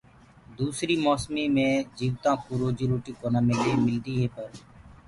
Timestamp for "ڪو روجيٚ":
2.43-3.17